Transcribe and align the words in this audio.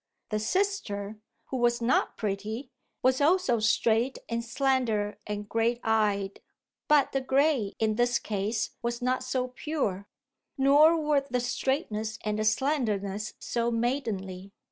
The 0.31 0.39
sister, 0.39 1.19
who 1.49 1.57
was 1.57 1.79
not 1.79 2.17
pretty, 2.17 2.71
was 3.03 3.21
also 3.21 3.59
straight 3.59 4.17
and 4.27 4.43
slender 4.43 5.19
and 5.27 5.47
grey 5.47 5.79
eyed. 5.83 6.41
But 6.87 7.11
the 7.11 7.21
grey 7.21 7.75
in 7.77 7.97
this 7.97 8.17
case 8.17 8.71
was 8.81 9.03
not 9.03 9.23
so 9.23 9.49
pure, 9.49 10.07
nor 10.57 10.99
were 10.99 11.21
the 11.29 11.39
straightness 11.39 12.17
and 12.25 12.39
the 12.39 12.45
slenderness 12.45 13.35
so 13.37 13.69
maidenly. 13.69 14.51